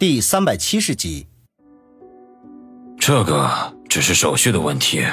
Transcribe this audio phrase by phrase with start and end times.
[0.00, 1.26] 第三百七十集，
[2.98, 5.04] 这个只是手续的问题，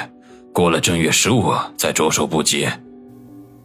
[0.50, 2.66] 过了正月十五再着手不急。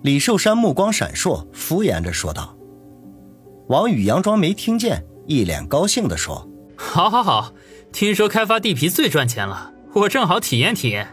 [0.01, 2.53] 李寿山目光闪烁，敷衍着说道。
[3.69, 6.45] 王宇佯装没听见，一脸高兴的说
[6.75, 7.53] ：“好，好，好！
[7.93, 11.07] 听说开发地皮最赚钱了，我正好体验体验。”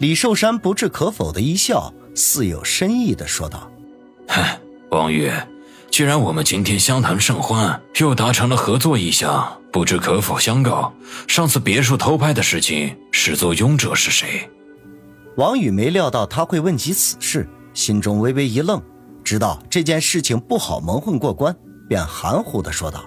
[0.00, 3.70] 李寿山不置可否的一笑，似有深意的说道
[4.28, 4.42] ：“哼，
[4.88, 5.30] 王宇。”
[5.90, 10.92] 既然我们今天相谈甚欢，又达成了合作意向，不知可否相告？
[11.26, 14.48] 上次别墅偷拍的事情，始作俑者是谁？
[15.36, 18.80] 王宇没料到他会问及此事，心中微微一愣，
[19.24, 21.54] 知道这件事情不好蒙混过关，
[21.88, 23.04] 便含糊的说道：“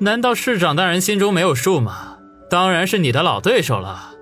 [0.00, 2.16] 难道市长大人心中没有数吗？
[2.48, 4.14] 当然是你的老对手了。”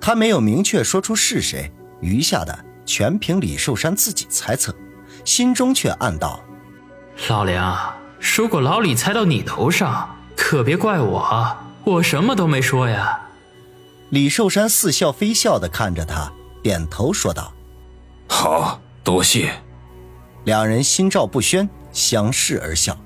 [0.00, 1.70] 他没有明确说出是谁，
[2.00, 4.74] 余下的全凭李寿山自己猜测，
[5.24, 6.42] 心中却暗道。
[7.28, 13.20] 老梁，如果老李猜到你头上，可别怪我，我什么都没说呀。
[14.10, 16.30] 李寿山似笑非笑的看着他，
[16.62, 17.52] 点头说道
[18.28, 19.52] ：“好多谢。”
[20.44, 22.98] 两人心照不宣，相视而笑。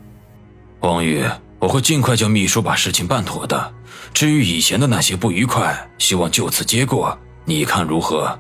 [0.80, 1.22] 王宇，
[1.58, 3.74] 我会尽快叫秘书把事情办妥的。
[4.14, 8.36] 至于以前的那些不愉快，希望就此结果，你看如何？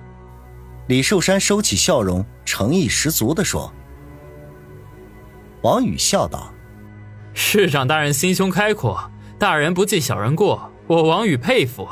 [0.88, 3.70] 李寿山收起笑容，诚意十足的说。
[5.66, 6.54] 王宇笑道
[7.34, 11.88] ：“市长大人心胸开阔，大人不计小人过，我王宇佩服。”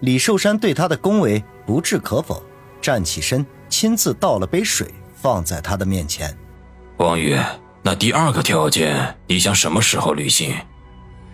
[0.00, 2.42] 李寿山对他的恭维不置可否，
[2.80, 6.34] 站起身，亲自倒了杯水放在他的面前。
[6.96, 7.36] 王宇，
[7.82, 10.54] 那第二个条件，你想什么时候履行？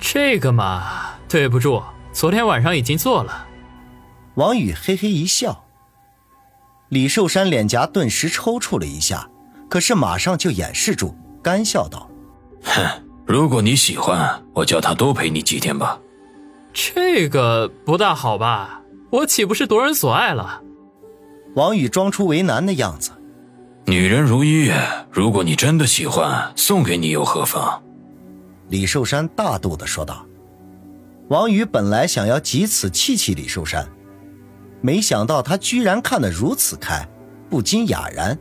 [0.01, 1.81] 这个嘛，对不住，
[2.13, 3.47] 昨天晚上已经做了。
[4.35, 5.65] 王宇嘿嘿一笑。
[6.89, 9.31] 李寿山脸颊顿时抽搐了一下，
[9.71, 11.17] 可是马上就掩饰住。
[11.47, 12.11] 干笑道
[12.65, 12.85] ：“哼，
[13.25, 15.97] 如果你喜欢，我叫他多陪你几天吧。”
[16.75, 18.83] 这个不大好吧？
[19.11, 20.61] 我岂不是夺人所爱了？
[21.55, 23.13] 王宇装出为难的样子。
[23.85, 24.73] 女人如玉，
[25.13, 27.81] 如果你真的喜欢，送给你又何妨？
[28.69, 30.27] 李寿山大度的说道。
[31.29, 33.89] 王宇本来想要借此气气李寿山，
[34.81, 37.07] 没想到他居然看得如此开，
[37.49, 38.37] 不禁哑然。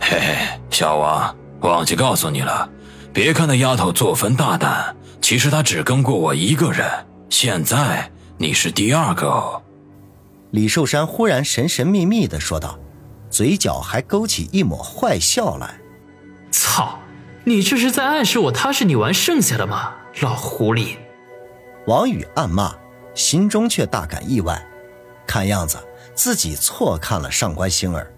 [0.00, 1.32] 嘿嘿，小王。
[1.60, 2.68] 忘记告诉你了，
[3.12, 6.88] 别看那丫头作风大胆，其实她只跟过我一个人。
[7.28, 9.62] 现在你是第二个哦。
[10.50, 12.78] 李寿山忽然神神秘秘的说道，
[13.28, 15.78] 嘴角还勾起一抹坏笑来。
[16.50, 16.98] 操，
[17.44, 19.94] 你这是在暗示我他是你玩剩下的吗？
[20.20, 20.96] 老狐狸！
[21.86, 22.74] 王宇暗骂，
[23.14, 24.64] 心中却大感意外，
[25.26, 25.76] 看样子
[26.14, 28.10] 自己错看了上官星儿。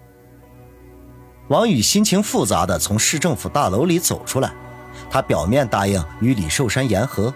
[1.50, 4.52] 王宇心情复杂的从市政府大楼里走出来，
[5.10, 7.34] 他表面答应与李寿山言和，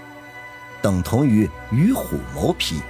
[0.80, 2.80] 等同于与虎谋皮，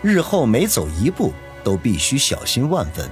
[0.00, 3.10] 日后每走一步都必须小心万分，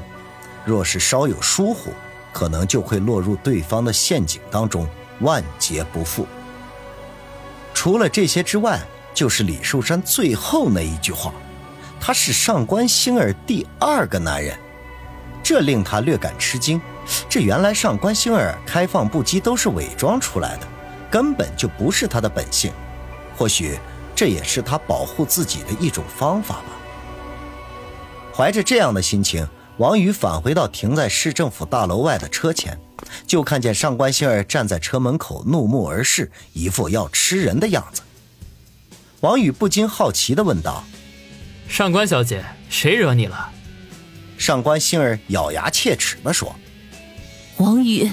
[0.64, 1.92] 若是稍有疏忽，
[2.32, 4.88] 可能就会落入对方的陷阱当中，
[5.20, 6.26] 万劫不复。
[7.74, 8.80] 除了这些之外，
[9.12, 11.34] 就是李寿山最后那一句话，
[12.00, 14.58] 他是上官星儿第二个男人，
[15.42, 16.80] 这令他略感吃惊。
[17.28, 20.66] 这原来上官星儿开放不羁都是伪装出来的，
[21.10, 22.72] 根本就不是他的本性。
[23.36, 23.78] 或许
[24.14, 26.66] 这也是他保护自己的一种方法吧。
[28.34, 29.46] 怀着这样的心情，
[29.78, 32.78] 王宇返回到停在市政府大楼外的车前，
[33.26, 38.02] 就看见上官星儿站在车门口怒目而视，一副要吃人的样子。
[39.20, 40.84] 王宇不禁好奇地问道
[41.68, 43.50] ：“上官小姐，谁惹你了？”
[44.38, 46.54] 上官星儿咬牙切齿地说。
[47.60, 48.10] 王宇，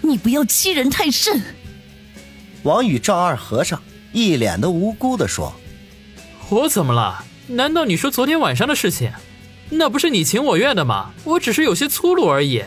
[0.00, 1.40] 你不要欺人太甚！
[2.64, 3.80] 王宇丈二和尚
[4.12, 5.54] 一脸的无辜的说
[6.50, 7.24] ：“我怎么了？
[7.46, 9.12] 难道你说昨天晚上的事情？
[9.70, 11.12] 那不是你情我愿的吗？
[11.22, 12.64] 我只是有些粗鲁而已。”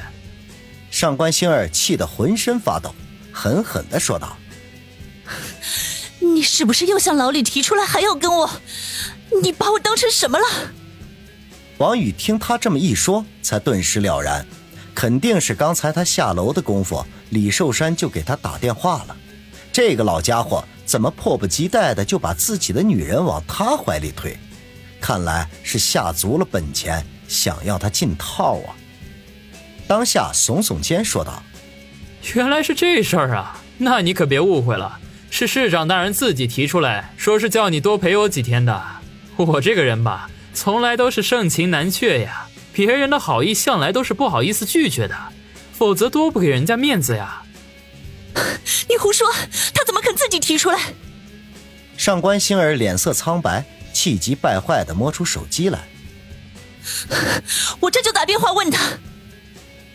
[0.90, 2.96] 上官星儿气得浑身发抖，
[3.34, 4.38] 狠狠的说道
[6.20, 8.50] ：“你是不是又向老李提出来还要跟我？
[9.44, 10.46] 你把我当成什么了？”
[11.78, 14.46] 王宇听他这么一说，才顿时了然。
[14.96, 19.16] 肯定是刚才他下楼的功夫，李寿山就给他打电话了。
[19.74, 24.38] 这个老家伙怎么迫不及待的就把自己的女人往他怀里推？
[25.02, 28.74] 看来是下足了本钱，想要他进套啊！
[29.86, 31.44] 当下耸耸肩说道
[32.34, 34.98] ：“原来是这事儿啊，那你可别误会了，
[35.30, 38.82] 是市长大人自己提出来说是叫你多陪我几天的。
[39.36, 45.16] 我这个人吧，从来都是盛情难却呀。”别人的好意向来都是不好意思拒绝的，
[45.72, 47.42] 否则多不给人家面子呀。
[48.90, 49.26] 你胡说，
[49.74, 50.78] 他怎么肯自己提出来？
[51.96, 53.64] 上官星儿脸色苍白，
[53.94, 55.80] 气急败坏的摸出手机来。
[57.80, 58.82] 我这就打电话问他。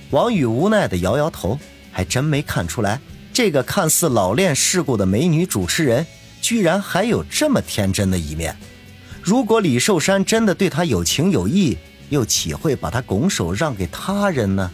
[0.09, 1.61] 王宇无奈的摇摇头，
[1.93, 2.99] 还真没看出来，
[3.31, 6.07] 这个看似老练世故的美女主持人，
[6.41, 8.57] 居然还有这么天真的一面。
[9.21, 11.77] 如果李寿山真的对她有情有义，
[12.11, 14.71] 又岂会把他拱手让给他人呢？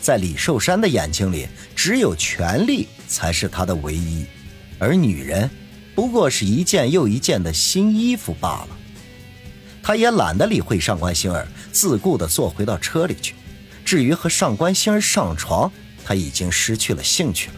[0.00, 4.24] 在李寿山的眼睛里，只有权力才是他的唯一，
[4.78, 5.50] 而女人
[5.94, 8.68] 不过是一件又一件的新衣服罢了。
[9.82, 13.34] 他也懒得理会上官星儿，自顾地坐回到车里去。
[13.84, 15.70] 至于和上官星儿上床，
[16.04, 17.54] 他已经失去了兴趣了。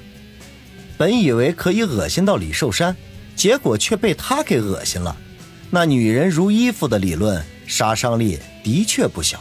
[0.97, 2.97] 本以为可以恶心到李寿山，
[3.35, 5.17] 结果却被他给恶心了。
[5.71, 9.41] 那女人如衣服的理论，杀伤力的确不小。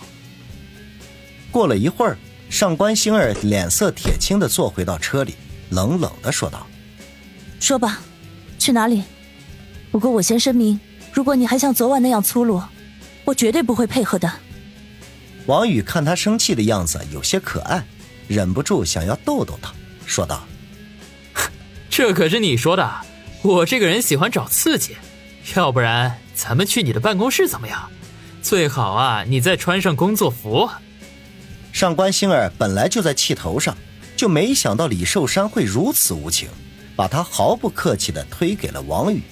[1.50, 2.16] 过了一会儿，
[2.48, 5.34] 上官星儿脸色铁青地坐回到车里，
[5.72, 6.68] 冷冷地说道
[7.60, 8.02] ：“说吧，
[8.60, 9.02] 去哪里？
[9.92, 10.80] 不过我先声明，
[11.12, 12.62] 如果你还像昨晚那样粗鲁，
[13.24, 14.32] 我绝对不会配合的。”
[15.48, 17.84] 王宇看他生气的样子有些可爱，
[18.28, 19.74] 忍不住想要逗逗他，
[20.06, 20.46] 说道
[21.90, 23.02] ：“这可是你说的，
[23.42, 24.96] 我这个人喜欢找刺激。”
[25.56, 27.90] 要不然咱们去你的办公室怎么样？
[28.46, 30.70] 最好啊，你再穿上工作服。
[31.74, 33.76] 上官星儿本来就在气头上，
[34.16, 36.48] 就没想到李寿山会如此无情，
[36.96, 39.24] 把他毫不客气的推给了王宇。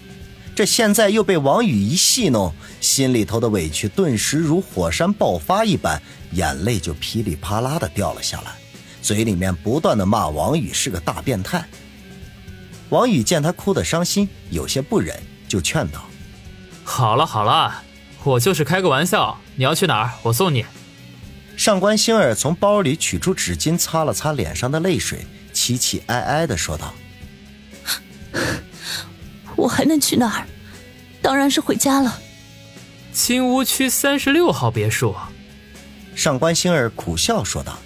[0.55, 2.51] 这现在又被王宇一戏弄，
[2.81, 6.01] 心里头的委屈顿时如火山爆发一般，
[6.31, 8.53] 眼泪就噼里啪啦的掉了下来，
[9.03, 11.63] 嘴里面不断的骂王宇是个大变态。
[12.89, 15.15] 王宇见他哭得伤心，有些不忍。
[15.47, 16.03] 就劝道
[16.83, 17.83] ：“好了好了，
[18.23, 19.39] 我就是开个玩笑。
[19.55, 20.11] 你要去哪儿？
[20.23, 20.65] 我送你。”
[21.55, 26.93] 上官星儿从包里取出纸巾，擦了擦脸上的泪水，凄凄哀哀的说道
[29.55, 30.47] ：“我还能去哪儿？
[31.21, 32.19] 当然是回家了。”
[33.13, 35.15] 金屋区三十六号别墅。
[36.15, 37.77] 上官星儿苦笑说道：“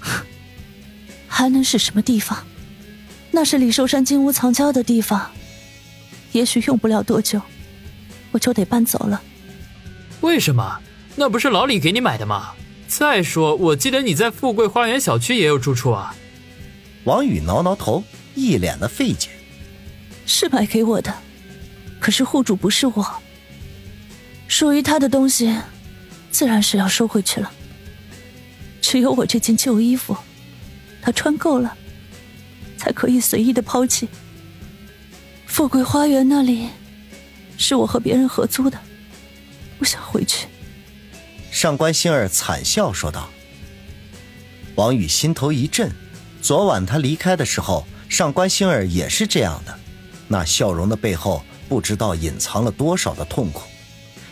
[1.28, 2.46] 还能是什么地方？
[3.30, 5.30] 那是李寿山金屋藏娇的地方。”
[6.32, 7.40] 也许用不了多久，
[8.32, 9.22] 我就得搬走了。
[10.20, 10.80] 为什么？
[11.16, 12.52] 那不是老李给你买的吗？
[12.86, 16.14] 再说，我记得你在富贵花园小区也有住处啊。
[17.04, 18.02] 王宇挠挠头，
[18.34, 19.30] 一脸的费解。
[20.26, 21.14] 是买给我的，
[22.00, 23.06] 可是户主不是我，
[24.46, 25.54] 属于他的东西，
[26.30, 27.50] 自然是要收回去了。
[28.80, 30.16] 只有我这件旧衣服，
[31.02, 31.76] 他穿够了，
[32.76, 34.08] 才可以随意的抛弃。
[35.46, 36.68] 富贵花园那里，
[37.56, 38.78] 是我和别人合租的，
[39.78, 40.46] 不想回去。
[41.50, 43.28] 上官星儿惨笑说道。
[44.74, 45.90] 王宇心头一震，
[46.42, 49.78] 昨晚他离开的时候，上官星儿也是这样的，
[50.28, 53.62] 那笑容的背后，不知道隐藏了多少的痛苦。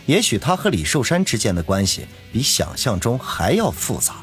[0.05, 4.15] 也许他和李寿山之间的关系，比想象中还要复杂。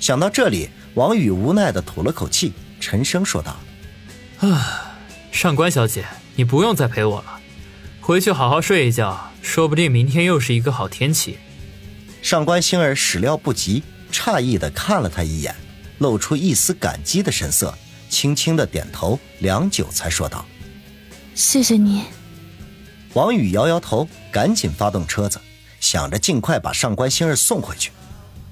[0.00, 3.56] 想到这里，王宇无奈的吐了口气，沉声说道
[4.40, 4.88] ：“啊。”
[5.30, 6.04] 上官小姐，
[6.34, 7.40] 你不用再陪我了，
[8.00, 11.38] 回去好好睡一觉，说不定明天又是一个好天气。
[12.22, 15.54] 上官星儿始料不及，诧异的看了他一眼，
[15.98, 17.76] 露出一丝感激的神色，
[18.08, 20.46] 轻轻的点头，良久才说道
[21.34, 22.04] ：“谢谢你。”
[23.12, 25.38] 王宇摇摇头，赶紧发动车子，
[25.80, 27.90] 想着尽快把上官星儿送回去。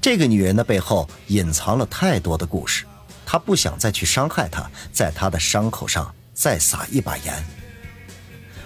[0.00, 2.84] 这个女人的背后隐藏了太多的故事，
[3.24, 6.14] 他不想再去伤害她，在她的伤口上。
[6.32, 7.59] 再撒一把盐。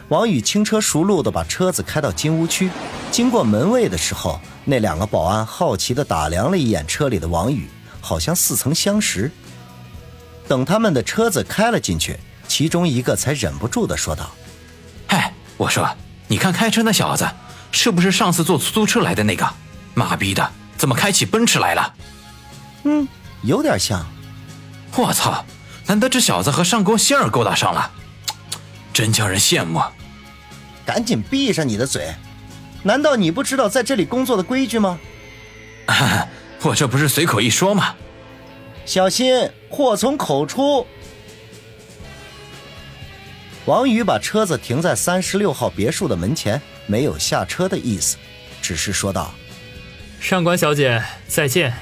[0.09, 2.71] 王宇轻车熟路地把车子开到金屋区，
[3.11, 7.69] 经过门卫的时候，那两个保安好奇地打量了一眼车里的王宇，
[8.01, 9.31] 好像似曾相识。
[10.47, 14.31] 等他们的车子开了进去，其中一个才忍不住地说道
[15.09, 15.89] ：“嗨，我说，
[16.29, 17.27] 你看开车那小子，
[17.73, 19.49] 是不是上次坐出租车来的那个？
[19.95, 21.95] 妈逼的，怎么开起奔驰来了
[22.85, 23.09] ？”“嗯，
[23.43, 24.05] 有点像。
[24.97, 25.45] ”“我操！”
[25.87, 27.91] 难道这小子和上官仙儿勾搭上了？
[28.95, 29.83] 真叫人羡慕！
[30.87, 32.15] 赶紧闭上你的嘴！
[32.85, 35.01] 难道你不知道在这里工作的规矩吗？
[36.63, 37.97] 我这不是随口一说吗？
[38.87, 40.87] 小心祸从口出！
[43.65, 48.17] 王宇把车子停在三十六号别墅的门前，没有下车的意思，
[48.63, 49.35] 只是说道
[50.21, 51.75] ：“上官小姐，再见。”